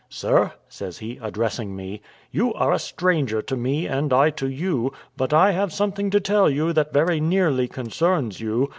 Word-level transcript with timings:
"Sir," 0.09 0.53
says 0.67 0.97
he, 0.97 1.19
addressing 1.21 1.75
me, 1.75 2.01
"you 2.31 2.55
are 2.55 2.71
a 2.71 2.79
stranger 2.79 3.39
to 3.43 3.55
me, 3.55 3.85
and 3.85 4.11
I 4.11 4.31
to 4.31 4.49
you; 4.49 4.91
but 5.15 5.31
I 5.31 5.51
have 5.51 5.71
something 5.71 6.09
to 6.09 6.19
tell 6.19 6.49
you 6.49 6.73
that 6.73 6.91
very 6.91 7.19
nearly 7.19 7.67
concerns 7.67 8.41
you. 8.41 8.67